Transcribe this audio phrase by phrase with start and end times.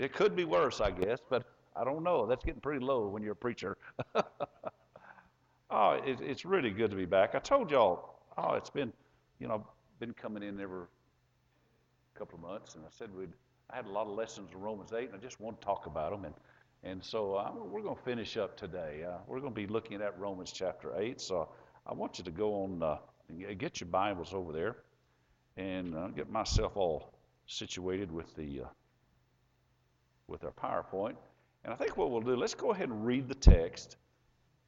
[0.00, 1.44] It could be worse, I guess, but
[1.76, 2.26] I don't know.
[2.26, 3.76] That's getting pretty low when you're a preacher.
[5.70, 7.34] oh, it, it's really good to be back.
[7.34, 8.92] I told y'all, oh, it's been,
[9.38, 9.66] you know,
[9.98, 10.84] been coming in every
[12.14, 13.32] couple of months, and I said we'd.
[13.72, 15.86] I had a lot of lessons in Romans 8, and I just want to talk
[15.86, 16.24] about them.
[16.24, 16.34] And,
[16.82, 19.04] and so uh, we're going to finish up today.
[19.06, 21.20] Uh, we're going to be looking at Romans chapter 8.
[21.20, 21.50] So
[21.86, 22.96] I want you to go on, uh,
[23.58, 24.78] get your Bibles over there,
[25.56, 27.14] and uh, get myself all
[27.46, 28.66] situated with the uh,
[30.30, 31.16] with our PowerPoint.
[31.64, 33.96] And I think what we'll do, let's go ahead and read the text.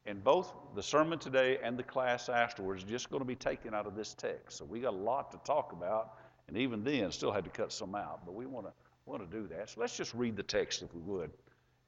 [0.04, 3.86] And both the sermon today and the class afterwards just going to be taken out
[3.86, 4.58] of this text.
[4.58, 7.72] So we got a lot to talk about, and even then, still had to cut
[7.72, 8.26] some out.
[8.26, 8.72] But we want to
[9.06, 9.70] want to do that.
[9.70, 11.30] So let's just read the text if we would,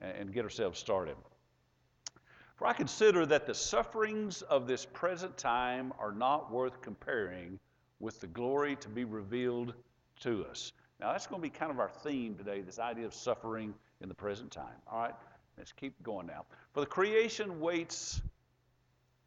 [0.00, 1.16] and, and get ourselves started.
[2.56, 7.58] For I consider that the sufferings of this present time are not worth comparing
[8.00, 9.74] with the glory to be revealed
[10.20, 10.72] to us.
[11.00, 14.08] Now, that's going to be kind of our theme today this idea of suffering in
[14.08, 14.76] the present time.
[14.90, 15.14] All right?
[15.58, 16.44] Let's keep going now.
[16.72, 18.20] For the creation waits.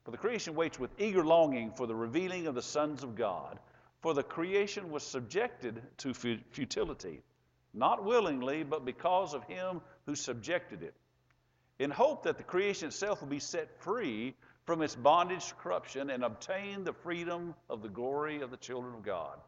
[0.04, 3.60] For the creation waits with eager longing for the revealing of the sons of God.
[4.02, 7.22] For the creation was subjected to futility,
[7.74, 10.94] not willingly, but because of him who subjected it,
[11.80, 16.10] in hope that the creation itself will be set free from its bondage to corruption
[16.10, 19.40] and obtain the freedom of the glory of the children of God.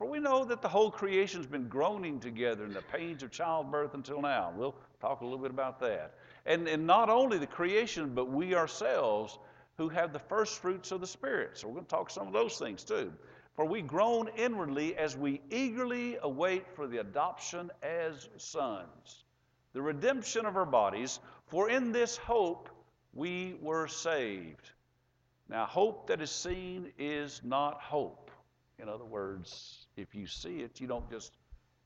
[0.00, 3.92] For we know that the whole creation's been groaning together in the pains of childbirth
[3.92, 4.50] until now.
[4.56, 6.14] We'll talk a little bit about that.
[6.46, 9.38] And, and not only the creation, but we ourselves
[9.76, 11.58] who have the first fruits of the Spirit.
[11.58, 13.12] So we're going to talk some of those things too.
[13.56, 19.24] For we groan inwardly as we eagerly await for the adoption as sons,
[19.74, 21.20] the redemption of our bodies.
[21.48, 22.70] For in this hope
[23.12, 24.70] we were saved.
[25.50, 28.30] Now, hope that is seen is not hope.
[28.78, 31.32] In other words, if you see it, you don't just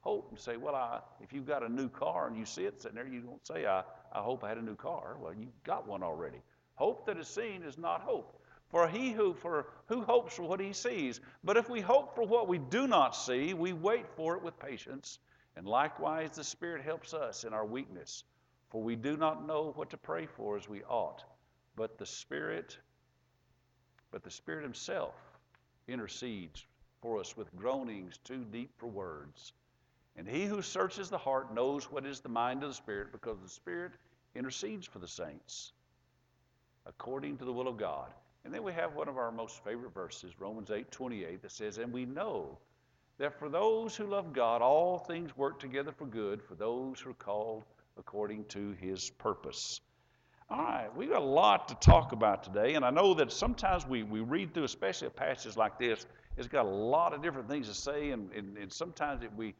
[0.01, 2.81] hope and say, well, I, if you've got a new car and you see it
[2.81, 5.17] sitting there, you don't say, I, I hope I had a new car.
[5.21, 6.43] Well, you got one already.
[6.75, 8.41] Hope that is seen is not hope.
[8.69, 11.21] For he who for who hopes for what he sees.
[11.45, 14.59] But if we hope for what we do not see, we wait for it with
[14.59, 15.19] patience.
[15.57, 18.25] And likewise the Spirit helps us in our weakness.
[18.71, 21.23] For we do not know what to pray for as we ought.
[21.77, 22.77] But the Spirit,
[24.11, 25.15] but the Spirit Himself
[25.87, 26.67] intercedes
[27.05, 29.53] for us with groanings too deep for words.
[30.17, 33.37] And he who searches the heart knows what is the mind of the Spirit, because
[33.43, 33.93] the Spirit
[34.35, 35.73] intercedes for the saints
[36.87, 38.09] according to the will of God.
[38.45, 41.77] And then we have one of our most favorite verses, Romans 8 28, that says,
[41.77, 42.57] And we know
[43.19, 47.11] that for those who love God, all things work together for good for those who
[47.11, 47.65] are called
[47.99, 49.79] according to his purpose.
[50.49, 53.87] All right, we've got a lot to talk about today, and I know that sometimes
[53.87, 56.07] we, we read through, especially a passage like this,
[56.37, 59.55] it's got a lot of different things to say, and, and, and sometimes it, we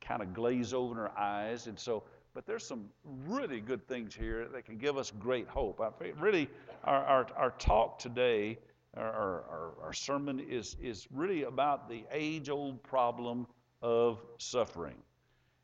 [0.00, 1.66] kind of glaze over in our eyes.
[1.66, 2.02] And so,
[2.34, 2.86] but there's some
[3.26, 5.80] really good things here that can give us great hope.
[5.80, 6.48] I really,
[6.84, 8.58] our, our, our talk today,
[8.96, 13.46] our, our, our sermon is, is really about the age old problem
[13.82, 14.96] of suffering.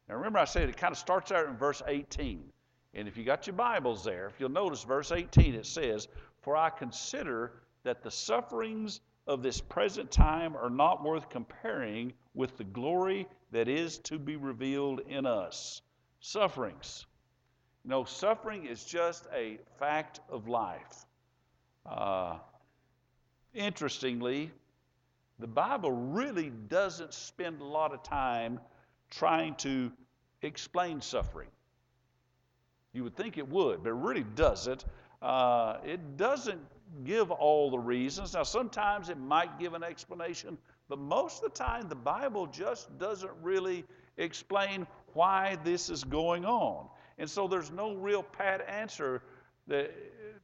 [0.08, 2.42] Now, remember, I said it kind of starts out in verse 18.
[2.94, 6.08] And if you got your Bibles there, if you'll notice verse 18, it says,
[6.42, 7.52] For I consider
[7.84, 13.68] that the sufferings of this present time are not worth comparing with the glory that
[13.68, 15.82] is to be revealed in us.
[16.18, 17.06] Sufferings.
[17.84, 21.06] No, suffering is just a fact of life.
[21.86, 22.38] Uh,
[23.54, 24.50] interestingly,
[25.38, 28.58] the Bible really doesn't spend a lot of time
[29.10, 29.92] trying to
[30.42, 31.48] explain suffering.
[32.92, 34.84] You would think it would, but it really doesn't.
[35.22, 36.60] Uh, it doesn't
[37.04, 38.34] give all the reasons.
[38.34, 40.58] Now, sometimes it might give an explanation,
[40.88, 43.84] but most of the time the Bible just doesn't really
[44.16, 46.88] explain why this is going on.
[47.18, 49.22] And so there's no real pat answer
[49.68, 49.92] that,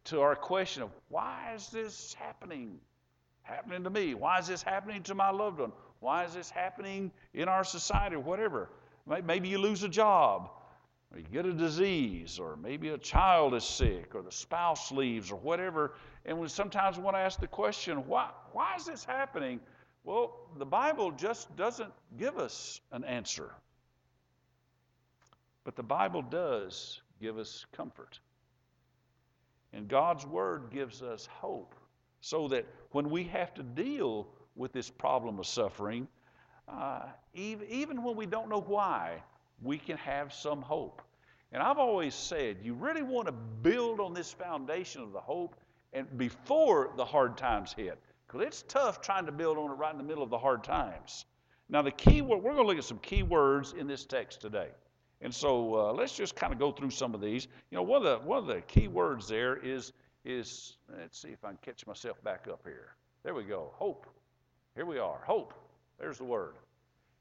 [0.05, 2.79] to our question of why is this happening?
[3.43, 4.15] Happening to me?
[4.15, 5.73] Why is this happening to my loved one?
[6.01, 8.71] Why is this happening in our society or whatever?
[9.25, 10.51] Maybe you lose a job
[11.13, 15.31] or you get a disease, or maybe a child is sick, or the spouse leaves,
[15.31, 15.95] or whatever.
[16.27, 19.61] And we sometimes want to ask the question, why, why is this happening?
[20.03, 23.53] Well, the Bible just doesn't give us an answer.
[25.63, 28.19] But the Bible does give us comfort.
[29.73, 31.77] And God's Word gives us hope
[32.21, 34.27] so that when we have to deal
[34.57, 36.09] with this problem of suffering,
[36.69, 37.03] uh,
[37.35, 39.23] even, even when we don't know why,
[39.63, 41.03] we can have some hope.
[41.53, 45.55] And I've always said, you really want to build on this foundation of the hope
[45.93, 47.99] and before the hard times hit.
[48.27, 50.65] Because it's tough trying to build on it right in the middle of the hard
[50.65, 51.25] times.
[51.69, 54.41] Now, the key word, we're going to look at some key words in this text
[54.41, 54.69] today.
[55.21, 57.49] And so uh, let's just kind of go through some of these.
[57.71, 59.93] You know, one of the one of the key words there is
[60.25, 62.95] is let's see if I can catch myself back up here.
[63.23, 63.73] There we go.
[63.75, 64.07] Hope.
[64.75, 65.21] Here we are.
[65.25, 65.55] Hope.
[65.99, 66.55] There's the word.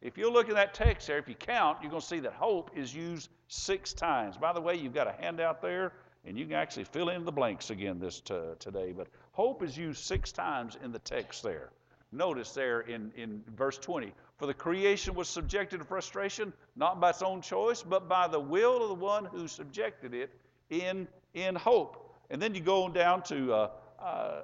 [0.01, 2.33] If you look at that text there, if you count, you're going to see that
[2.33, 4.37] hope is used six times.
[4.37, 5.93] By the way, you've got a handout there,
[6.25, 8.93] and you can actually fill in the blanks again this today.
[8.95, 11.69] But hope is used six times in the text there.
[12.11, 17.09] Notice there in, in verse 20 For the creation was subjected to frustration, not by
[17.09, 20.31] its own choice, but by the will of the one who subjected it
[20.69, 22.15] in, in hope.
[22.29, 23.69] And then you go on down to uh,
[23.99, 24.41] uh,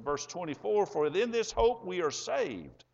[0.00, 2.84] verse 24 For in this hope we are saved.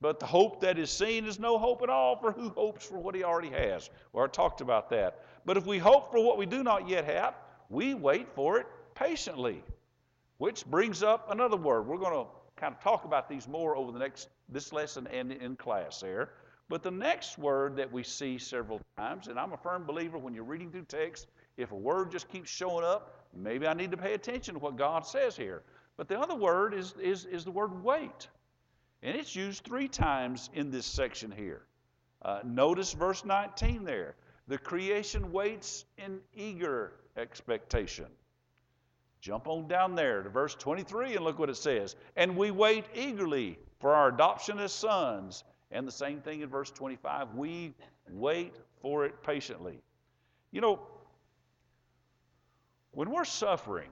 [0.00, 2.98] But the hope that is seen is no hope at all, for who hopes for
[2.98, 3.88] what he already has?
[4.12, 5.20] Well, I talked about that.
[5.44, 7.34] But if we hope for what we do not yet have,
[7.68, 9.62] we wait for it patiently.
[10.38, 11.86] Which brings up another word.
[11.86, 15.32] We're going to kind of talk about these more over the next this lesson and
[15.32, 16.30] in class there.
[16.68, 20.34] But the next word that we see several times, and I'm a firm believer when
[20.34, 21.26] you're reading through text,
[21.56, 24.76] if a word just keeps showing up, maybe I need to pay attention to what
[24.76, 25.62] God says here.
[25.96, 28.28] But the other word is, is, is the word wait.
[29.02, 31.62] And it's used three times in this section here.
[32.22, 34.14] Uh, notice verse 19 there.
[34.48, 38.06] The creation waits in eager expectation.
[39.20, 41.94] Jump on down there to verse 23 and look what it says.
[42.16, 45.44] And we wait eagerly for our adoption as sons.
[45.70, 47.34] And the same thing in verse 25.
[47.34, 47.72] We
[48.10, 49.80] wait for it patiently.
[50.50, 50.80] You know,
[52.90, 53.90] when we're suffering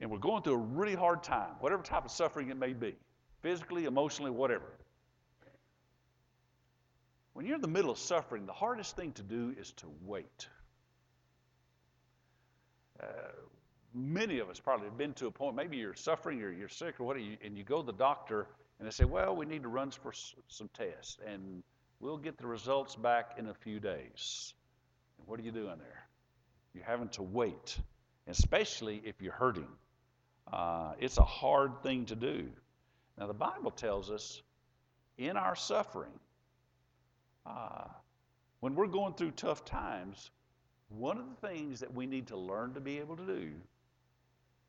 [0.00, 2.94] and we're going through a really hard time, whatever type of suffering it may be,
[3.40, 4.72] physically, emotionally, whatever.
[7.34, 10.48] When you're in the middle of suffering, the hardest thing to do is to wait.
[13.02, 13.06] Uh,
[13.94, 17.00] many of us probably have been to a point, maybe you're suffering or you're sick
[17.00, 18.46] or whatever, and you go to the doctor
[18.78, 20.12] and they say, well, we need to run for
[20.48, 21.62] some tests and
[22.00, 24.54] we'll get the results back in a few days.
[25.18, 26.06] And what are you doing there?
[26.74, 27.78] You're having to wait,
[28.26, 29.68] especially if you're hurting.
[30.52, 32.48] Uh, it's a hard thing to do.
[33.18, 34.42] Now, the Bible tells us
[35.18, 36.12] in our suffering,
[37.46, 37.84] uh,
[38.60, 40.30] when we're going through tough times,
[40.88, 43.50] one of the things that we need to learn to be able to do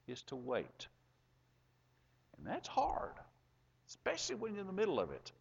[0.08, 0.88] is to wait.
[2.38, 3.14] And that's hard,
[3.88, 5.31] especially when you're in the middle of it.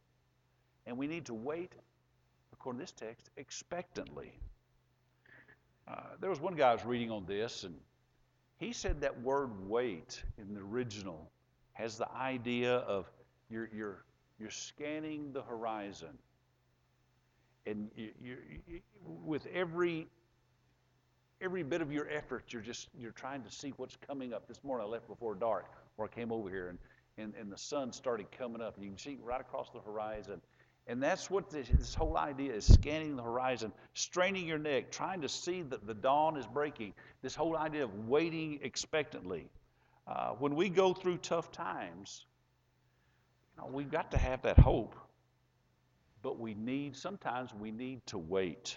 [0.86, 1.72] And we need to wait,
[2.52, 4.32] according to this text, expectantly.
[5.88, 7.74] Uh, there was one guy I was reading on this, and
[8.58, 11.30] he said that word wait in the original
[11.72, 13.10] has the idea of
[13.50, 14.04] you're, you're,
[14.38, 16.16] you're scanning the horizon.
[17.66, 18.36] And you, you,
[18.66, 18.80] you,
[19.24, 20.08] with every
[21.40, 24.48] every bit of your effort, you're just you're trying to see what's coming up.
[24.48, 25.66] This morning I left before dark,
[25.96, 26.78] or I came over here, and,
[27.18, 30.40] and, and the sun started coming up, and you can see right across the horizon.
[30.88, 35.20] And that's what this, this whole idea is scanning the horizon, straining your neck, trying
[35.20, 36.92] to see that the dawn is breaking.
[37.22, 39.48] This whole idea of waiting expectantly.
[40.08, 42.26] Uh, when we go through tough times,
[43.54, 44.96] you know, we've got to have that hope,
[46.22, 48.76] but we need, sometimes we need to wait.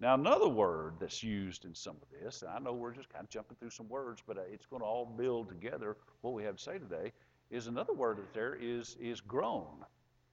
[0.00, 3.24] Now, another word that's used in some of this, and I know we're just kind
[3.24, 6.44] of jumping through some words, but uh, it's going to all build together what we
[6.44, 7.12] have to say today,
[7.50, 9.84] is another word that there is, is groan.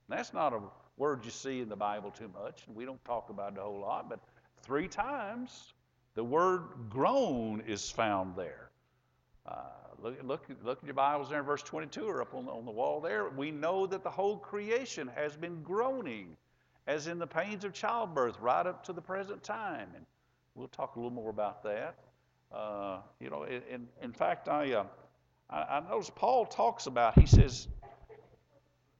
[0.07, 0.59] That's not a
[0.97, 3.63] word you see in the Bible too much, and we don't talk about it a
[3.63, 4.19] whole lot, but
[4.61, 5.73] three times
[6.13, 8.69] the word groan is found there.
[9.47, 9.63] Uh,
[10.05, 12.63] Look, look, look at your Bibles there in verse 22 or up on the, on
[12.63, 13.27] the wall there.
[13.29, 16.37] We know that the whole creation has been groaning
[16.85, 19.87] as in the pains of childbirth right up to the present time.
[19.95, 20.05] And
[20.53, 21.95] we'll talk a little more about that.
[22.51, 24.83] Uh, you know, in, in fact, I, uh,
[25.49, 27.67] I, I notice Paul talks about, he says,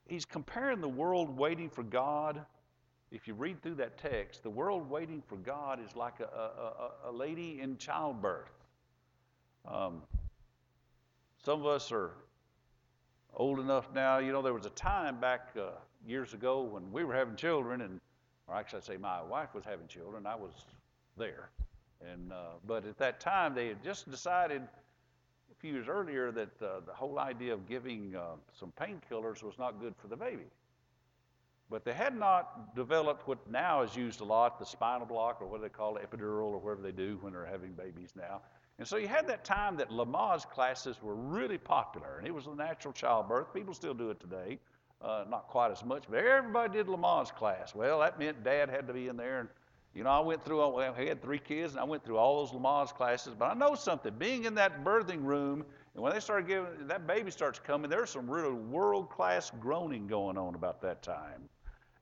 [0.08, 2.44] he's comparing the world waiting for God.
[3.12, 7.10] If you read through that text, the world waiting for God is like a, a,
[7.10, 8.50] a, a lady in childbirth.
[9.68, 10.02] Um,
[11.46, 12.12] some of us are
[13.36, 14.18] old enough now.
[14.18, 15.70] You know, there was a time back uh,
[16.08, 18.00] years ago when we were having children, and
[18.48, 20.26] or actually, I'd say my wife was having children.
[20.26, 20.54] I was
[21.18, 21.50] there,
[22.02, 26.62] and uh, but at that time they had just decided a few years earlier that
[26.64, 30.48] uh, the whole idea of giving uh, some painkillers was not good for the baby.
[31.70, 35.48] But they had not developed what now is used a lot, the spinal block, or
[35.48, 38.42] what they call epidural, or whatever they do when they're having babies now.
[38.78, 42.48] And so you had that time that Lamaze classes were really popular, and it was
[42.48, 43.54] a natural childbirth.
[43.54, 44.60] People still do it today,
[45.02, 47.74] uh, not quite as much, but everybody did Lamaze class.
[47.74, 49.50] Well, that meant Dad had to be in there, and
[49.94, 50.62] you know I went through.
[50.78, 53.34] I had three kids, and I went through all those Lamaze classes.
[53.38, 55.64] But I know something: being in that birthing room,
[55.94, 60.38] and when they started giving that baby starts coming, there's some really world-class groaning going
[60.38, 61.48] on about that time,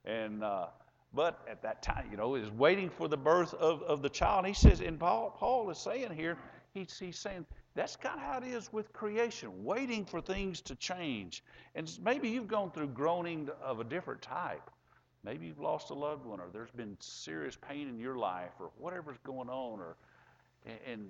[0.06, 0.44] and.
[0.44, 0.68] Uh,
[1.16, 4.46] but at that time, you know, is waiting for the birth of, of the child.
[4.46, 6.40] And he says, and Paul, Paul is saying here,
[6.74, 10.76] he's, he's saying that's kind of how it is with creation, waiting for things to
[10.76, 11.44] change.
[11.76, 14.70] And maybe you've gone through groaning of a different type.
[15.24, 18.72] Maybe you've lost a loved one, or there's been serious pain in your life, or
[18.78, 19.96] whatever's going on, or
[20.86, 21.10] and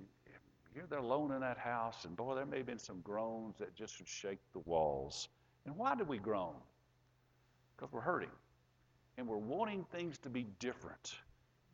[0.74, 3.74] you're there alone in that house, and boy, there may have been some groans that
[3.74, 5.28] just would shake the walls.
[5.66, 6.54] And why do we groan?
[7.76, 8.30] Because we're hurting,
[9.16, 11.14] and we're wanting things to be different,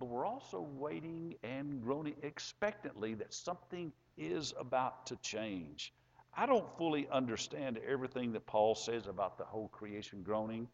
[0.01, 5.93] but we're also waiting and groaning expectantly that something is about to change.
[6.35, 10.69] I don't fully understand everything that Paul says about the whole creation groaning,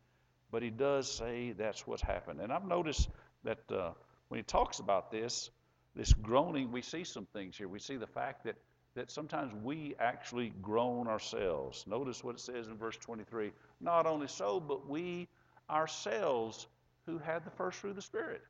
[0.52, 2.40] but he does say that's what's happened.
[2.40, 3.08] And I've noticed
[3.42, 3.90] that uh,
[4.28, 5.50] when he talks about this,
[5.96, 7.66] this groaning, we see some things here.
[7.66, 8.54] We see the fact that,
[8.94, 11.84] that sometimes we actually groan ourselves.
[11.88, 15.26] Notice what it says in verse 23 Not only so, but we
[15.68, 16.68] ourselves
[17.06, 18.42] who had the first fruit of the Spirit.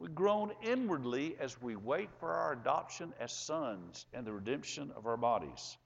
[0.00, 5.06] We groan inwardly as we wait for our adoption as sons and the redemption of
[5.06, 5.76] our bodies.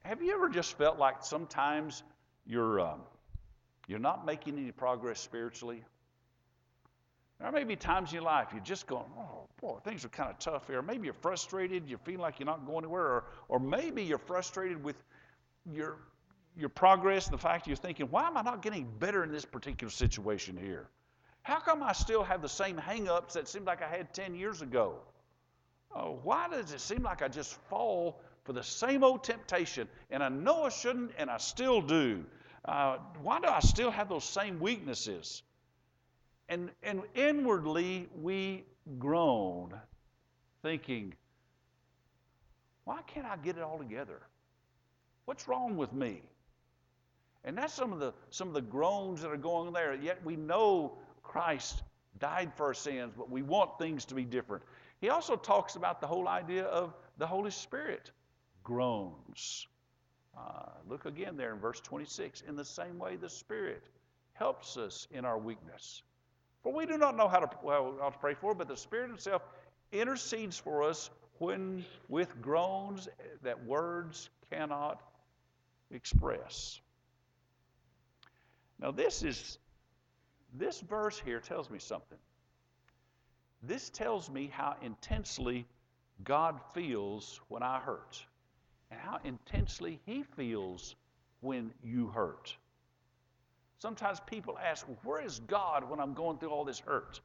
[0.00, 2.02] Have you ever just felt like sometimes
[2.46, 3.00] you're, um,
[3.86, 5.84] you're not making any progress spiritually?
[7.38, 10.30] There may be times in your life you're just going, oh boy, things are kind
[10.30, 10.82] of tough here.
[10.82, 14.82] Maybe you're frustrated, you feel like you're not going anywhere, or, or maybe you're frustrated
[14.82, 14.96] with
[15.64, 15.98] your
[16.56, 19.44] your progress and the fact you're thinking, why am I not getting better in this
[19.44, 20.88] particular situation here?
[21.42, 24.60] How come I still have the same hang-ups that seemed like I had 10 years
[24.62, 24.96] ago?
[25.94, 30.22] Uh, why does it seem like I just fall for the same old temptation and
[30.22, 32.24] I know I shouldn't and I still do?
[32.64, 35.42] Uh, why do I still have those same weaknesses?
[36.48, 38.64] And, and inwardly we
[38.98, 39.72] groan,
[40.62, 41.14] thinking,
[42.84, 44.20] why can't I get it all together?
[45.24, 46.22] What's wrong with me?
[47.44, 49.94] And that's some of the some of the groans that are going there.
[49.94, 51.82] Yet we know Christ
[52.18, 54.62] died for our sins, but we want things to be different.
[55.00, 58.10] He also talks about the whole idea of the Holy Spirit
[58.62, 59.66] groans.
[60.36, 62.42] Uh, look again there in verse 26.
[62.42, 63.82] In the same way, the Spirit
[64.34, 66.02] helps us in our weakness.
[66.62, 69.08] For we do not know how to, well, how to pray for, but the Spirit
[69.08, 69.42] Himself
[69.92, 73.08] intercedes for us when with groans
[73.42, 75.02] that words cannot
[75.90, 76.80] express.
[78.80, 79.58] Now, this is
[80.54, 82.18] this verse here tells me something.
[83.62, 85.66] This tells me how intensely
[86.24, 88.24] God feels when I hurt,
[88.90, 90.96] and how intensely He feels
[91.40, 92.56] when you hurt.
[93.78, 97.20] Sometimes people ask, well, Where is God when I'm going through all this hurt?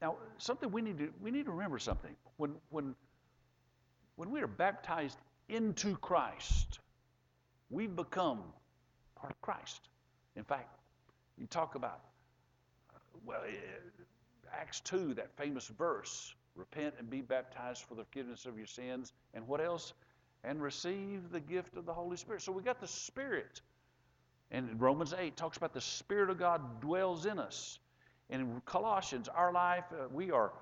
[0.00, 2.14] Now, something we need to we need to remember something.
[2.36, 2.94] When when
[4.16, 6.80] when we are baptized into Christ,
[7.70, 8.42] we become
[9.20, 9.88] part of Christ.
[10.36, 10.78] In fact,
[11.36, 12.00] you talk about,
[13.24, 13.52] well, eh,
[14.52, 19.12] Acts 2, that famous verse repent and be baptized for the forgiveness of your sins.
[19.34, 19.92] And what else?
[20.44, 22.42] And receive the gift of the Holy Spirit.
[22.42, 23.60] So we got the Spirit.
[24.50, 27.78] And Romans 8 talks about the Spirit of God dwells in us.
[28.30, 30.52] And in Colossians, our life, uh, we are,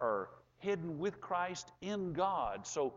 [0.00, 0.28] are
[0.58, 2.66] hidden with Christ in God.
[2.66, 2.94] So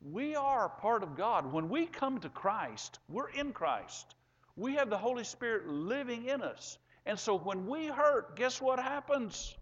[0.00, 1.52] we are part of God.
[1.52, 4.14] When we come to Christ, we're in Christ.
[4.56, 6.78] We have the Holy Spirit living in us.
[7.06, 9.56] And so when we hurt, guess what happens?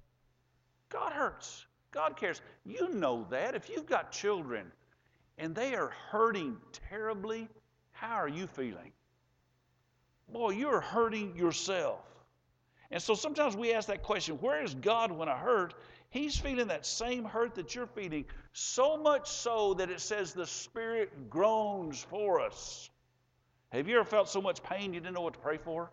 [0.89, 1.67] God hurts.
[1.91, 2.41] God cares.
[2.65, 3.55] You know that.
[3.55, 4.71] If you've got children
[5.39, 6.57] and they are hurting
[6.89, 7.49] terribly,
[7.93, 8.93] how are you feeling?
[10.29, 12.01] Boy, you're hurting yourself.
[12.91, 15.75] And so sometimes we ask that question where is God when I hurt?
[16.17, 20.47] He's feeling that same hurt that you're feeling, so much so that it says the
[20.47, 22.89] Spirit groans for us.
[23.69, 25.91] Have you ever felt so much pain you didn't know what to pray for?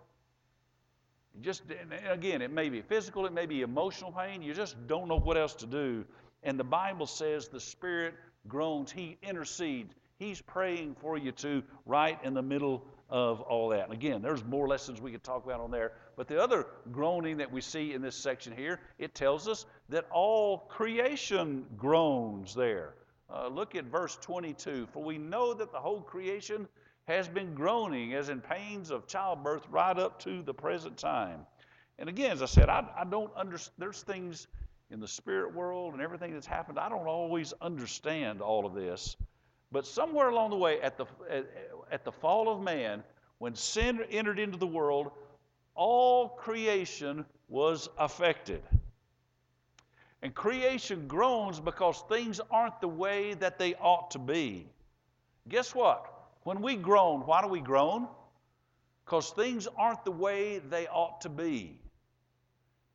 [1.41, 1.63] Just
[2.09, 4.41] again, it may be physical, it may be emotional pain.
[4.41, 6.05] You just don't know what else to do.
[6.41, 8.13] And the Bible says the Spirit
[8.47, 9.93] groans, He intercedes.
[10.19, 13.83] He's praying for you too, right in the middle of all that.
[13.83, 15.91] And again, there's more lessons we could talk about on there.
[16.15, 20.07] But the other groaning that we see in this section here, it tells us that
[20.11, 22.95] all creation groans there.
[23.31, 24.87] Uh, look at verse 22.
[24.91, 26.67] For we know that the whole creation
[27.07, 31.41] has been groaning as in pains of childbirth right up to the present time.
[31.99, 33.75] And again, as I said, I, I don't understand.
[33.77, 34.47] There's things
[34.89, 36.79] in the spirit world and everything that's happened.
[36.79, 39.15] I don't always understand all of this.
[39.71, 41.45] But somewhere along the way, at the, at,
[41.91, 43.03] at the fall of man,
[43.37, 45.11] when sin entered into the world,
[45.75, 48.63] all creation was affected.
[50.23, 54.65] And creation groans because things aren't the way that they ought to be.
[55.49, 56.09] Guess what?
[56.43, 58.07] When we groan, why do we groan?
[59.03, 61.77] Because things aren't the way they ought to be.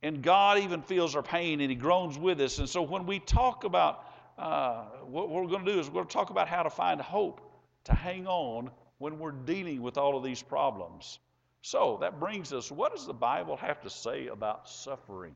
[0.01, 2.57] And God even feels our pain and He groans with us.
[2.57, 4.05] And so when we talk about
[4.39, 6.99] uh, what we're going to do is we're going to talk about how to find
[6.99, 7.41] hope
[7.83, 11.19] to hang on when we're dealing with all of these problems.
[11.61, 15.35] So that brings us what does the Bible have to say about suffering?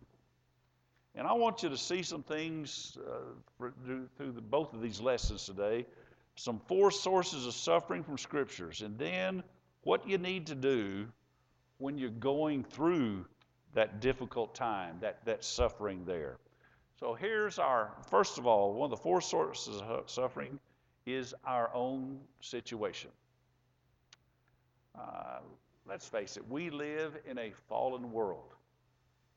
[1.15, 3.69] And I want you to see some things uh,
[4.17, 5.85] through the, both of these lessons today.
[6.35, 9.43] Some four sources of suffering from scriptures, and then
[9.83, 11.07] what you need to do
[11.77, 13.25] when you're going through
[13.73, 16.37] that difficult time, that, that suffering there.
[16.99, 20.59] So here's our, first of all, one of the four sources of suffering
[21.05, 23.09] is our own situation.
[24.97, 25.39] Uh,
[25.87, 28.53] let's face it, we live in a fallen world.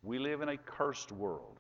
[0.03, 1.59] We live in a cursed world.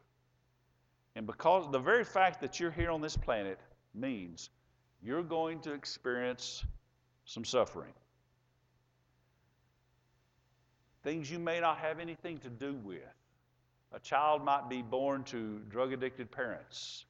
[1.16, 3.58] And because the very fact that you're here on this planet
[3.94, 4.50] means
[5.02, 6.62] you're going to experience
[7.25, 7.94] some suffering.
[11.02, 13.00] Things you may not have anything to do with.
[13.92, 17.06] A child might be born to drug addicted parents.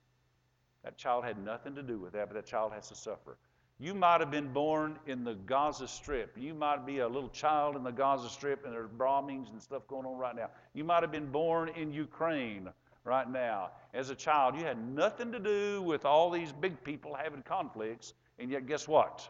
[0.84, 3.36] That child had nothing to do with that, but that child has to suffer.
[3.80, 6.36] You might have been born in the Gaza Strip.
[6.38, 9.86] You might be a little child in the Gaza Strip, and there's bombings and stuff
[9.88, 10.50] going on right now.
[10.74, 12.70] You might have been born in Ukraine
[13.06, 13.70] right now.
[13.94, 18.12] As a child, you had nothing to do with all these big people having conflicts,
[18.38, 19.28] and yet guess what?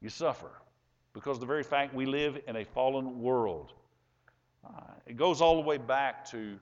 [0.00, 0.50] You suffer
[1.12, 3.72] because the very fact we live in a fallen world.
[4.64, 6.58] Uh, it goes all the way back to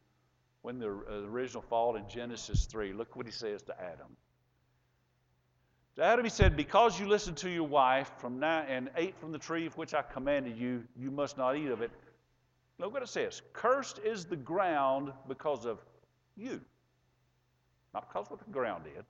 [0.62, 2.92] when the uh, original fall in Genesis 3.
[2.92, 4.16] Look what he says to Adam.
[5.96, 9.32] To Adam, he said, Because you listened to your wife from now and ate from
[9.32, 11.90] the tree of which I commanded you, you must not eat of it.
[12.78, 13.42] Look what it says.
[13.52, 15.78] Cursed is the ground because of
[16.36, 16.60] you,
[17.92, 19.04] not because what the ground did.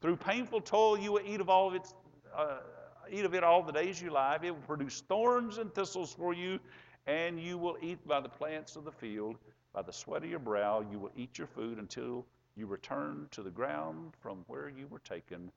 [0.00, 1.94] Through painful toil, you will eat of all of its.
[2.34, 2.58] Uh,
[3.10, 4.44] eat of it all the days you live.
[4.44, 6.58] It will produce thorns and thistles for you,
[7.06, 9.36] and you will eat by the plants of the field.
[9.72, 13.42] By the sweat of your brow, you will eat your food until you return to
[13.42, 15.50] the ground from where you were taken.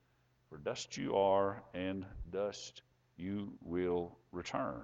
[0.49, 2.81] For dust you are, and dust
[3.17, 4.81] you will return.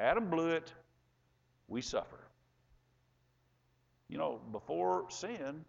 [0.00, 0.72] Adam blew it,
[1.68, 2.18] we suffer.
[4.08, 5.64] You know, before sin,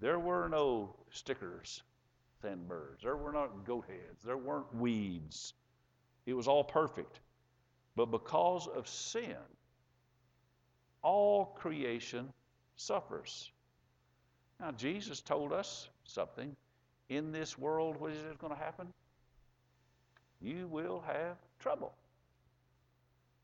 [0.00, 1.82] there were no stickers,
[2.40, 3.00] sandburs.
[3.02, 4.22] There were not goat heads.
[4.24, 5.52] There weren't weeds.
[6.26, 7.18] It was all perfect.
[7.96, 9.36] But because of sin,
[11.02, 12.32] all creation
[12.76, 13.50] suffers.
[14.60, 16.54] Now, Jesus told us something.
[17.08, 18.86] In this world, what is it going to happen?
[20.40, 21.92] You will have trouble.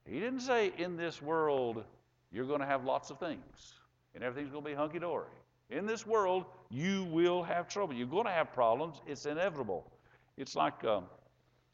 [0.09, 1.85] He didn't say, in this world,
[2.33, 3.75] you're going to have lots of things
[4.15, 5.27] and everything's going to be hunky dory.
[5.71, 7.95] In this world, you will have trouble.
[7.95, 9.03] You're going to have problems.
[9.07, 9.91] It's inevitable.
[10.37, 11.05] It's like um,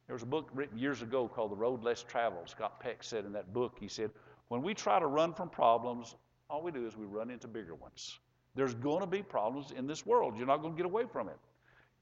[0.07, 2.49] there was a book written years ago called The Road Less Traveled.
[2.49, 4.11] Scott Peck said in that book, he said,
[4.49, 6.17] when we try to run from problems,
[6.51, 8.19] all we do is we run into bigger ones.
[8.55, 10.37] There's going to be problems in this world.
[10.37, 11.39] You're not going to get away from it.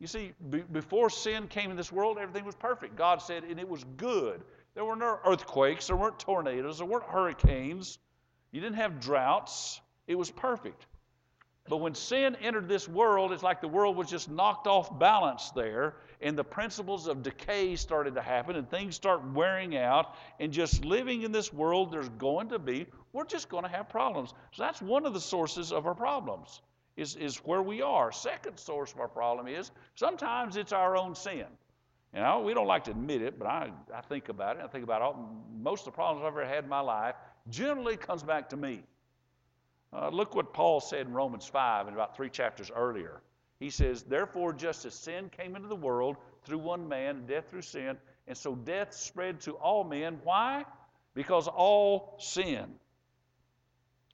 [0.00, 2.96] You see, be, before sin came in this world, everything was perfect.
[2.96, 4.42] God said, and it was good.
[4.74, 7.98] There were no earthquakes, there weren't tornadoes, there weren't hurricanes,
[8.52, 9.80] you didn't have droughts.
[10.06, 10.86] It was perfect.
[11.68, 15.50] But when sin entered this world, it's like the world was just knocked off balance
[15.50, 20.16] there, and the principles of decay started to happen, and things start wearing out.
[20.40, 23.88] And just living in this world, there's going to be, we're just going to have
[23.88, 24.34] problems.
[24.52, 26.60] So that's one of the sources of our problems,
[26.96, 28.10] is, is where we are.
[28.10, 31.46] Second source of our problem is sometimes it's our own sin.
[32.14, 34.62] You know, we don't like to admit it, but I, I think about it.
[34.64, 37.14] I think about all, most of the problems I've ever had in my life
[37.48, 38.82] generally comes back to me.
[39.92, 43.22] Uh, look what Paul said in Romans 5 and about three chapters earlier.
[43.60, 47.62] He says, Therefore, just as sin came into the world through one man, death through
[47.62, 47.96] sin,
[48.26, 50.18] and so death spread to all men.
[50.24, 50.64] Why?
[51.14, 52.66] Because all sin.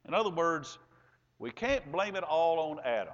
[0.07, 0.77] In other words,
[1.39, 3.13] we can't blame it all on Adam.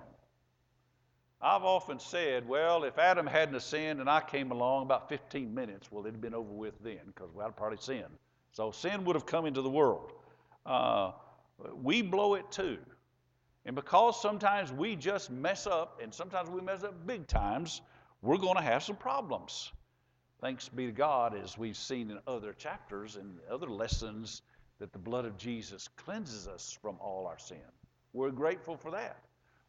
[1.43, 5.91] I've often said, well, if Adam hadn't sinned and I came along about 15 minutes,
[5.91, 8.17] well, it'd have been over with then because I'd probably sinned.
[8.53, 10.13] So sin would have come into the world.
[10.65, 11.11] Uh,
[11.81, 12.77] we blow it too.
[13.65, 17.81] And because sometimes we just mess up, and sometimes we mess up big times,
[18.21, 19.73] we're going to have some problems.
[20.39, 24.43] Thanks be to God, as we've seen in other chapters and other lessons,
[24.79, 27.57] that the blood of Jesus cleanses us from all our sin.
[28.13, 29.17] We're grateful for that.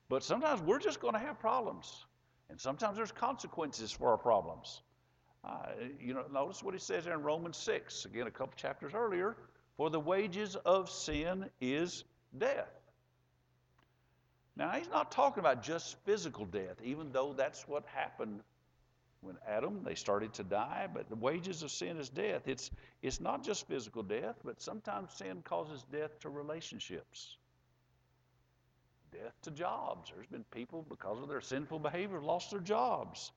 [0.09, 2.05] But sometimes we're just going to have problems.
[2.51, 4.83] And sometimes there's consequences for our problems.
[5.45, 5.67] Uh,
[6.01, 9.37] you know, notice what he says there in Romans 6, again, a couple chapters earlier.
[9.77, 12.05] For the wages of sin is
[12.37, 12.71] death.
[14.57, 18.41] Now, he's not talking about just physical death, even though that's what happened
[19.25, 22.47] when Adam, they started to die, but the wages of sin is death.
[22.47, 22.71] It's,
[23.03, 27.39] it's not just physical death, but sometimes sin causes death to relationships,
[29.15, 30.11] death to jobs.
[30.15, 33.33] There's been people, because of their sinful behavior, lost their jobs.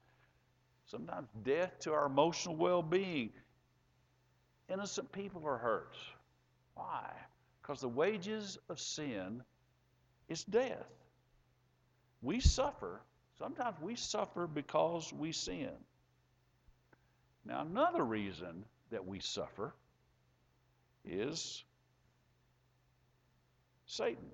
[0.85, 3.31] Sometimes death to our emotional well being.
[4.69, 5.95] Innocent people are hurt.
[6.75, 7.09] Why?
[7.61, 9.43] Because the wages of sin
[10.27, 10.85] is death.
[12.21, 13.01] We suffer
[13.37, 15.69] Sometimes we suffer because we sin.
[17.45, 19.73] Now, another reason that we suffer
[21.05, 21.63] is
[23.85, 24.31] Satan.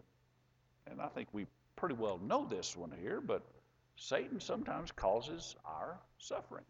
[0.89, 3.43] And I think we pretty well know this one here, but
[3.95, 6.65] Satan sometimes causes our suffering.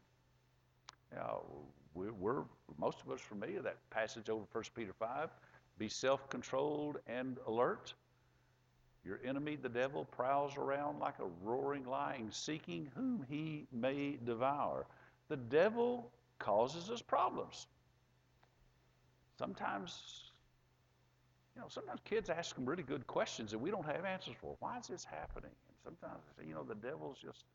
[1.13, 1.41] Now,
[1.93, 2.43] we're,
[2.77, 5.29] most of us familiar that passage over 1 Peter 5
[5.77, 7.93] be self controlled and alert.
[9.05, 14.85] Your enemy, the devil, prowls around like a roaring lion, seeking whom he may devour.
[15.27, 17.67] The devil causes us problems.
[19.37, 20.22] Sometimes,
[21.55, 24.55] you know, sometimes kids ask them really good questions that we don't have answers for.
[24.59, 25.51] Why is this happening?
[25.67, 27.45] And sometimes, you know, the devil's just,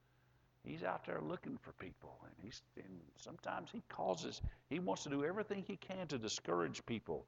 [0.64, 2.18] he's out there looking for people.
[2.24, 6.84] And, he's, and sometimes he causes, he wants to do everything he can to discourage
[6.86, 7.26] people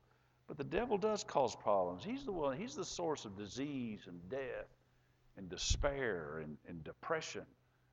[0.50, 2.02] but the devil does cause problems.
[2.02, 4.66] He's the one, he's the source of disease and death
[5.36, 7.46] and despair and, and depression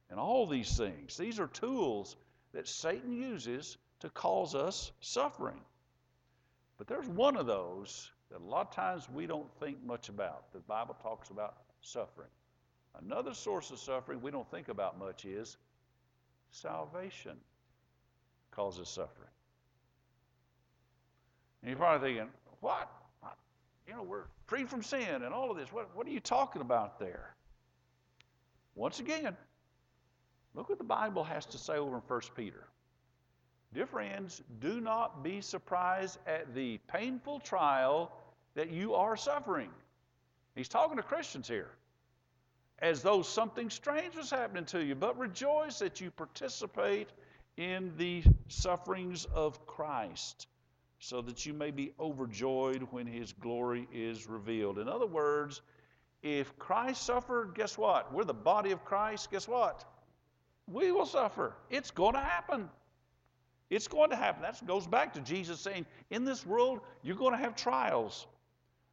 [0.10, 1.16] and all these things.
[1.18, 2.16] These are tools
[2.54, 5.62] that Satan uses to cause us suffering.
[6.80, 10.52] But there's one of those that a lot of times we don't think much about.
[10.54, 12.30] The Bible talks about suffering.
[13.02, 15.58] Another source of suffering we don't think about much is
[16.52, 17.38] salvation
[18.52, 19.30] causes suffering.
[21.62, 22.90] And you're probably thinking, what?
[23.88, 25.72] You know, we're free from sin and all of this.
[25.72, 27.36] What, what are you talking about there?
[28.76, 29.36] Once again,
[30.54, 32.68] look what the Bible has to say over in 1 Peter.
[33.74, 38.12] Dear friends, do not be surprised at the painful trial
[38.56, 39.70] that you are suffering.
[40.56, 41.70] He's talking to Christians here.
[42.80, 47.10] As though something strange was happening to you, but rejoice that you participate
[47.58, 50.48] in the sufferings of Christ
[51.00, 54.80] so that you may be overjoyed when his glory is revealed.
[54.80, 55.62] In other words,
[56.24, 58.14] if Christ suffered, guess what?
[58.14, 59.86] We're the body of Christ, guess what?
[60.68, 61.56] We will suffer.
[61.70, 62.70] It's going to happen.
[63.70, 64.44] It's going to happen.
[64.44, 68.26] That goes back to Jesus saying, in this world, you're going to have trials.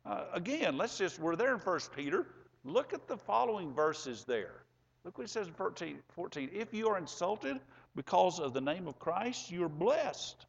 [0.05, 2.27] Uh, again, let's just, we're there in 1 Peter.
[2.65, 4.65] Look at the following verses there.
[5.05, 6.51] Look what it says in 14, 14.
[6.53, 7.61] If you are insulted
[7.95, 10.47] because of the name of Christ, you are blessed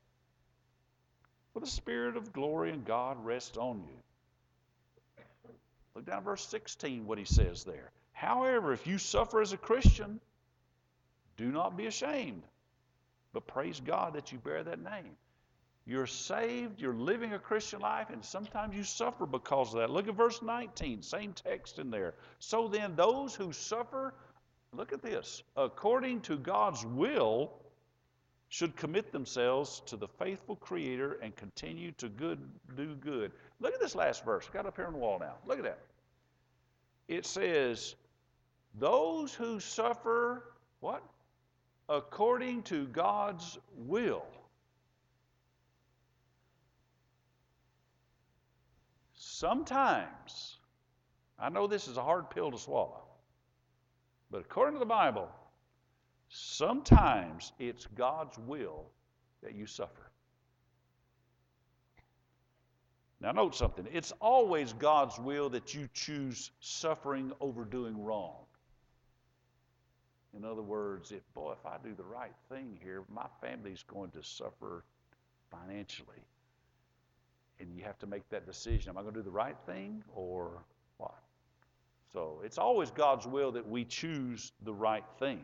[1.53, 5.23] for the Spirit of glory and God rests on you.
[5.95, 7.91] Look down verse 16, what he says there.
[8.11, 10.19] However, if you suffer as a Christian,
[11.37, 12.43] do not be ashamed,
[13.35, 15.11] but praise God that you bear that name.
[15.85, 19.89] You're saved, you're living a Christian life, and sometimes you suffer because of that.
[19.89, 22.13] Look at verse 19, same text in there.
[22.39, 24.13] So then, those who suffer,
[24.71, 27.51] look at this, according to God's will,
[28.47, 32.39] should commit themselves to the faithful Creator and continue to good,
[32.77, 33.33] do good.
[33.59, 34.47] Look at this last verse.
[34.53, 35.35] Got up here on the wall now.
[35.45, 35.79] Look at that.
[37.09, 37.95] It says,
[38.79, 41.03] Those who suffer, what?
[41.87, 44.25] According to God's will.
[49.13, 50.57] Sometimes,
[51.37, 53.03] I know this is a hard pill to swallow,
[54.31, 55.29] but according to the Bible,
[56.29, 58.85] Sometimes it's God's will
[59.41, 60.11] that you suffer.
[63.21, 63.87] Now, note something.
[63.91, 68.44] It's always God's will that you choose suffering over doing wrong.
[70.35, 74.11] In other words, if, boy, if I do the right thing here, my family's going
[74.11, 74.83] to suffer
[75.49, 76.23] financially.
[77.59, 78.89] And you have to make that decision.
[78.89, 80.61] Am I going to do the right thing or
[80.97, 81.15] what?
[82.11, 85.39] So it's always God's will that we choose the right thing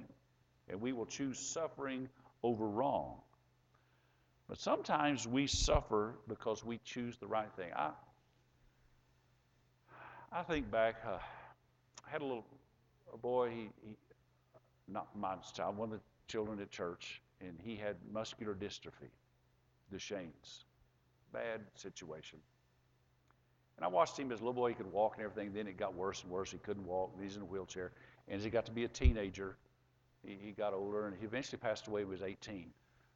[0.69, 2.10] and we will choose suffering
[2.43, 3.15] over wrong.
[4.49, 7.71] But sometimes we suffer because we choose the right thing.
[7.73, 7.91] I,
[10.34, 11.17] I think back, uh,
[12.06, 12.45] I had a little
[13.13, 13.95] a boy, he, he,
[14.91, 19.10] not my child, one of the children at church, and he had muscular dystrophy,
[19.91, 20.65] Duchenne's.
[21.34, 22.39] Bad situation.
[23.77, 25.54] And I watched him as a little boy, he could walk and everything.
[25.54, 26.51] Then it got worse and worse.
[26.51, 27.12] He couldn't walk.
[27.21, 27.93] He's in a wheelchair.
[28.27, 29.56] And as he got to be a teenager,
[30.23, 32.67] he, he got older and he eventually passed away he was 18.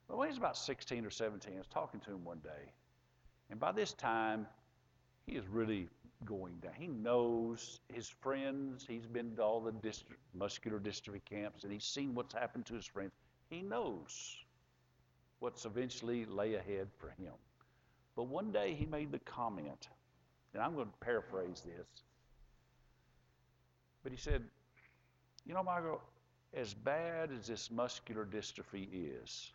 [0.07, 2.71] But when he was about 16 or 17, I was talking to him one day.
[3.49, 4.47] And by this time,
[5.25, 5.88] he is really
[6.23, 6.73] going down.
[6.77, 8.85] He knows his friends.
[8.88, 9.73] He's been to all the
[10.33, 13.11] muscular dystrophy camps and he's seen what's happened to his friends.
[13.49, 14.38] He knows
[15.39, 17.33] what's eventually lay ahead for him.
[18.15, 19.89] But one day he made the comment,
[20.53, 21.85] and I'm going to paraphrase this.
[24.03, 24.41] But he said,
[25.45, 26.01] You know, Michael,
[26.53, 28.88] as bad as this muscular dystrophy
[29.21, 29.51] is,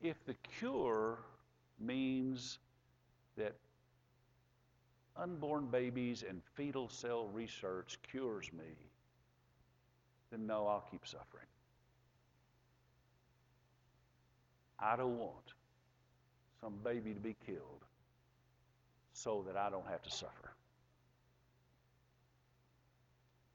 [0.00, 1.18] if the cure
[1.78, 2.58] means
[3.36, 3.54] that
[5.16, 8.76] unborn babies and fetal cell research cures me,
[10.30, 11.46] then no, I'll keep suffering.
[14.78, 15.54] I don't want
[16.60, 17.84] some baby to be killed
[19.12, 20.52] so that I don't have to suffer.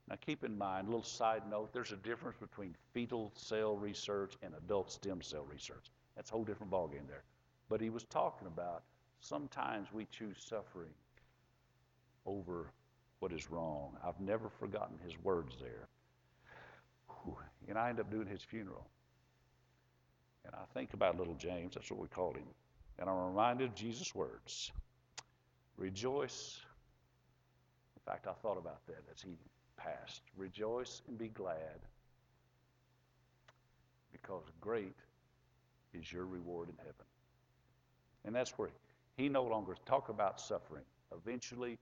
[0.08, 4.36] Now, keep in mind, a little side note there's a difference between fetal cell research
[4.42, 5.90] and adult stem cell research.
[6.16, 7.24] That's a whole different ballgame there.
[7.68, 8.84] But he was talking about
[9.20, 10.88] sometimes we choose suffering
[12.28, 12.70] over
[13.20, 13.96] what is wrong.
[14.06, 15.88] I've never forgotten his words there.
[17.68, 18.86] And I end up doing his funeral.
[20.44, 22.44] And I think about little James, that's what we called him.
[22.98, 24.72] And I'm reminded of Jesus' words
[25.76, 26.60] Rejoice.
[27.96, 29.36] In fact, I thought about that as he
[29.76, 30.22] passed.
[30.36, 31.78] Rejoice and be glad,
[34.12, 34.96] because great
[35.94, 37.06] is your reward in heaven.
[38.24, 38.70] And that's where
[39.16, 40.84] he no longer talk about suffering.
[41.14, 41.78] Eventually,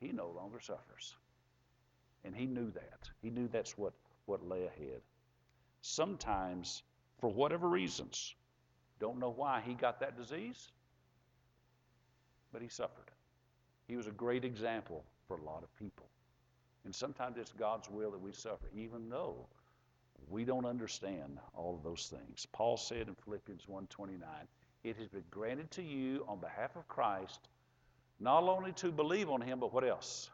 [0.00, 1.16] he no longer suffers.
[2.24, 3.10] And he knew that.
[3.22, 3.92] He knew that's what,
[4.26, 5.00] what lay ahead.
[5.82, 6.82] Sometimes,
[7.20, 8.34] for whatever reasons,
[9.00, 10.72] don't know why he got that disease,
[12.52, 13.10] but he suffered.
[13.86, 16.06] He was a great example for a lot of people.
[16.84, 19.46] And sometimes it's God's will that we suffer, even though
[20.28, 22.46] we don't understand all of those things.
[22.52, 24.48] Paul said in Philippians 1:29,
[24.82, 27.48] "It has been granted to you on behalf of Christ
[28.20, 30.30] not only to believe on him, but what else?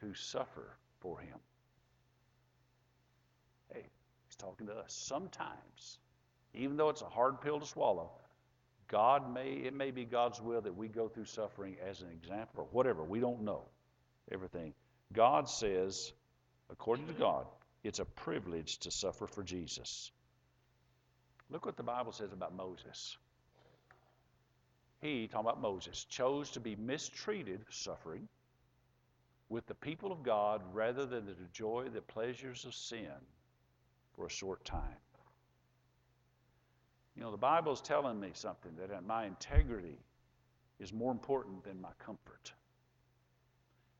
[0.00, 1.38] To suffer for him."
[3.72, 3.88] Hey,
[4.24, 4.92] he's talking to us.
[4.92, 5.98] Sometimes,
[6.54, 8.10] even though it's a hard pill to swallow,
[8.88, 12.62] God may it may be God's will that we go through suffering as an example
[12.62, 13.02] or whatever.
[13.02, 13.68] We don't know
[14.30, 14.74] everything.
[15.12, 16.12] God says
[16.70, 17.46] according to God,
[17.82, 20.10] it's a privilege to suffer for Jesus.
[21.50, 23.16] Look what the Bible says about Moses.
[25.06, 28.26] He, talking about Moses, chose to be mistreated, suffering,
[29.48, 33.12] with the people of God rather than to enjoy the pleasures of sin
[34.16, 34.98] for a short time.
[37.14, 39.96] You know, the Bible is telling me something that my integrity
[40.80, 42.52] is more important than my comfort.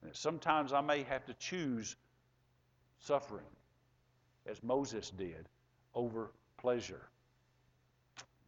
[0.02, 1.94] And sometimes I may have to choose
[2.98, 3.46] suffering,
[4.44, 5.48] as Moses did,
[5.94, 7.08] over pleasure.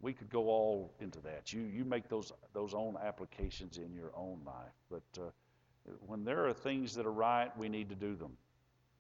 [0.01, 1.53] We could go all into that.
[1.53, 4.75] You, you make those, those own applications in your own life.
[4.91, 5.31] But uh,
[6.07, 8.37] when there are things that are right, we need to do them,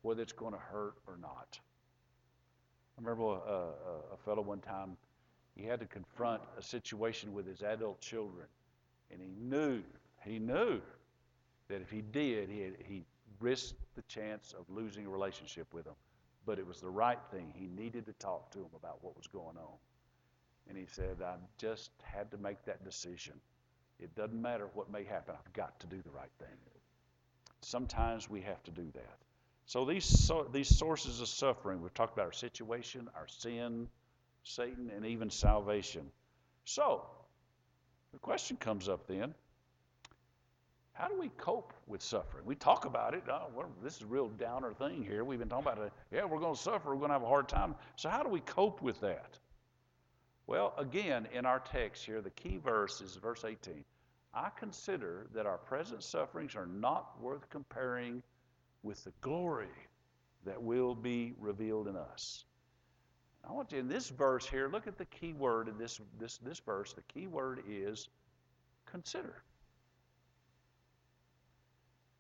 [0.02, 1.58] whether it's going to hurt or not.
[2.96, 4.96] I remember a, a, a fellow one time,
[5.54, 8.46] he had to confront a situation with his adult children,
[9.12, 9.82] and he knew,
[10.24, 10.80] he knew
[11.68, 13.04] that if he did, he, he
[13.40, 15.94] risked the chance of losing a relationship with them.
[16.46, 17.52] But it was the right thing.
[17.54, 19.76] He needed to talk to them about what was going on.
[20.68, 23.34] And he said, I just had to make that decision.
[23.98, 26.56] It doesn't matter what may happen, I've got to do the right thing.
[27.60, 29.18] Sometimes we have to do that.
[29.66, 33.88] So these, so, these sources of suffering, we've talked about our situation, our sin,
[34.44, 36.10] Satan, and even salvation.
[36.64, 37.04] So,
[38.12, 39.34] the question comes up then
[40.98, 42.44] how do we cope with suffering?
[42.44, 43.22] We talk about it.
[43.30, 45.22] Oh, well, this is a real downer thing here.
[45.22, 45.92] We've been talking about it.
[46.10, 46.90] Yeah, we're going to suffer.
[46.90, 47.76] We're going to have a hard time.
[47.94, 49.38] So, how do we cope with that?
[50.48, 53.84] Well, again, in our text here, the key verse is verse 18.
[54.32, 58.22] I consider that our present sufferings are not worth comparing
[58.82, 59.68] with the glory
[60.46, 62.46] that will be revealed in us.
[63.46, 66.38] I want you in this verse here, look at the key word in this, this,
[66.38, 66.94] this verse.
[66.94, 68.08] The key word is
[68.86, 69.42] consider.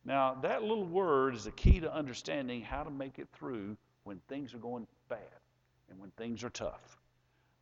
[0.04, 4.20] Now, that little word is the key to understanding how to make it through when
[4.28, 5.40] things are going bad
[5.88, 6.97] and when things are tough.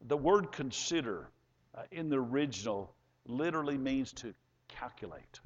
[0.02, 1.28] The word consider
[1.74, 2.94] uh, in the original
[3.26, 4.34] literally means to
[4.68, 5.40] calculate.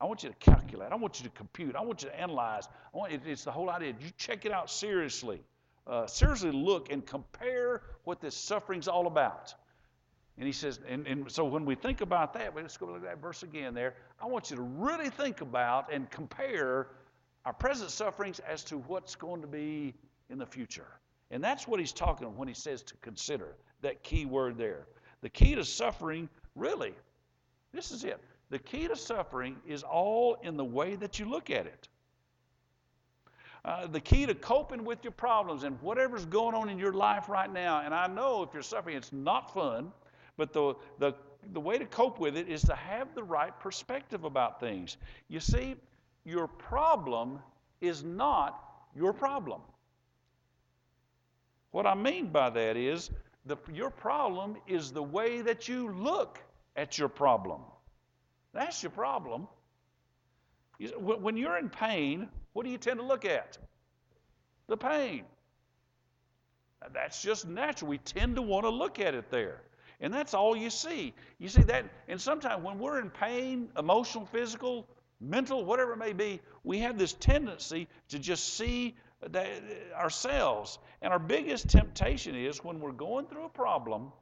[0.00, 0.90] I want you to calculate.
[0.90, 1.76] I want you to compute.
[1.76, 2.66] I want you to analyze.
[2.92, 3.94] I want, it's the whole idea.
[4.00, 5.40] You check it out seriously.
[5.86, 9.54] Uh, seriously look and compare what this suffering's all about.
[10.38, 13.02] And he says, and, and so when we think about that, let's go look at
[13.02, 13.94] that verse again there.
[14.20, 16.88] I want you to really think about and compare
[17.44, 19.94] our present sufferings as to what's going to be
[20.30, 20.88] in the future.
[21.32, 24.86] And that's what he's talking when he says to consider, that key word there.
[25.22, 26.94] The key to suffering, really,
[27.72, 28.20] this is it.
[28.50, 31.88] The key to suffering is all in the way that you look at it.
[33.64, 37.28] Uh, the key to coping with your problems and whatever's going on in your life
[37.28, 39.90] right now, and I know if you're suffering, it's not fun,
[40.36, 41.14] but the, the,
[41.52, 44.98] the way to cope with it is to have the right perspective about things.
[45.28, 45.76] You see,
[46.24, 47.38] your problem
[47.80, 48.62] is not
[48.94, 49.62] your problem.
[51.72, 53.10] What I mean by that is
[53.46, 56.38] the, your problem is the way that you look
[56.76, 57.62] at your problem.
[58.52, 59.48] That's your problem.
[60.98, 63.58] When you're in pain, what do you tend to look at?
[64.68, 65.24] The pain.
[66.92, 67.90] That's just natural.
[67.90, 69.62] We tend to want to look at it there.
[70.00, 71.14] And that's all you see.
[71.38, 74.88] You see that, and sometimes when we're in pain, emotional, physical,
[75.20, 78.96] mental, whatever it may be, we have this tendency to just see
[79.30, 79.48] that
[79.94, 80.78] ourselves.
[81.00, 84.12] And our biggest temptation is when we're going through a problem,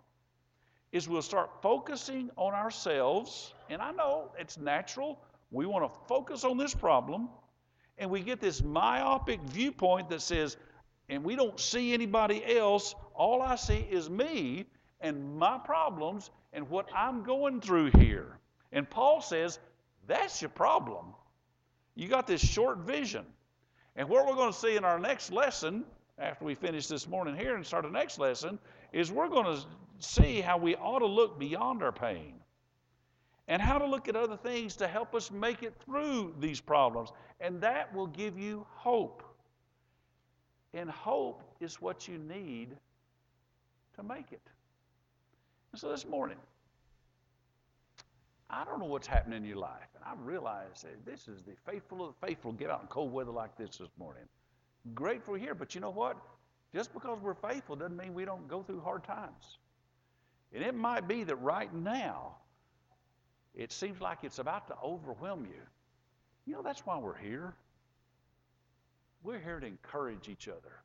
[0.93, 3.55] is we'll start focusing on ourselves.
[3.69, 5.21] And I know it's natural.
[5.51, 7.29] We want to focus on this problem
[8.01, 10.57] and we get this myopic viewpoint that says,
[11.11, 12.95] and we don't see anybody else.
[13.15, 14.65] All I see is me
[15.01, 18.39] and my problems and what I'm going through here.
[18.73, 19.59] And Paul says,
[20.07, 21.15] that's your problem.
[21.95, 23.27] You got this short vision.
[23.97, 25.85] And what we're going to see in our next lesson,
[26.19, 28.59] after we finish this morning here and start the next lesson,
[28.93, 29.63] is we're going to
[29.99, 32.35] see how we ought to look beyond our pain
[33.49, 37.11] and how to look at other things to help us make it through these problems.
[37.41, 39.25] And that will give you hope.
[40.73, 42.77] And hope is what you need
[43.97, 44.41] to make it.
[45.73, 46.37] And so this morning,
[48.53, 49.89] I don't know what's happening in your life.
[49.95, 53.13] And I realize that this is the faithful of the faithful get out in cold
[53.13, 54.25] weather like this this morning.
[54.95, 56.17] Grateful here, but you know what?
[56.75, 59.59] Just because we're faithful doesn't mean we don't go through hard times.
[60.53, 62.37] And it might be that right now
[63.55, 65.63] it seems like it's about to overwhelm you.
[66.47, 67.55] You know, that's why we're here.
[69.23, 70.83] We're here to encourage each other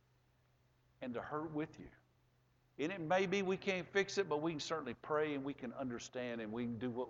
[1.01, 1.85] and to hurt with you.
[2.77, 5.53] And it may be we can't fix it, but we can certainly pray and we
[5.53, 7.07] can understand and we can do what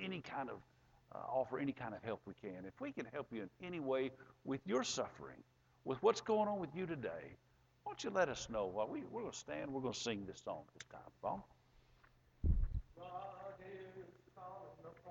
[0.00, 0.56] any kind of
[1.14, 2.64] uh, offer any kind of help we can.
[2.66, 4.10] If we can help you in any way
[4.44, 5.42] with your suffering,
[5.84, 7.36] with what's going on with you today,
[7.84, 8.66] why don't you let us know?
[8.66, 11.00] While we, we're going to stand, we're going to sing this song this time.
[11.22, 11.48] Paul?